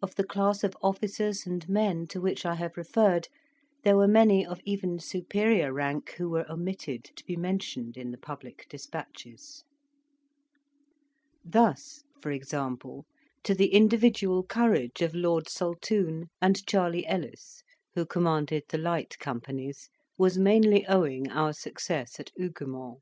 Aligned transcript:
Of 0.00 0.14
the 0.14 0.22
class 0.22 0.62
of 0.62 0.76
officers 0.80 1.44
and 1.44 1.68
men 1.68 2.06
to 2.10 2.20
which 2.20 2.46
I 2.46 2.54
have 2.54 2.76
referred, 2.76 3.26
there 3.82 3.96
were 3.96 4.06
many 4.06 4.46
of 4.46 4.60
even 4.64 5.00
superior 5.00 5.72
rank 5.72 6.10
who 6.18 6.28
were 6.30 6.48
omitted 6.48 7.02
to 7.16 7.24
be 7.26 7.34
mentioned 7.34 7.96
in 7.96 8.12
the 8.12 8.16
public 8.16 8.68
despatches. 8.70 9.64
Thus, 11.44 12.04
for 12.22 12.30
example, 12.30 13.06
to 13.42 13.52
the 13.56 13.74
individual 13.74 14.44
courage 14.44 15.02
of 15.02 15.16
Lord 15.16 15.48
Saltoun 15.48 16.28
and 16.40 16.64
Charley 16.64 17.04
Ellis, 17.04 17.64
who 17.96 18.06
commanded 18.06 18.62
the 18.68 18.78
light 18.78 19.18
companies, 19.18 19.90
was 20.16 20.38
mainly 20.38 20.86
owing 20.86 21.28
our 21.28 21.52
success 21.52 22.20
at 22.20 22.30
Huguemont. 22.38 23.00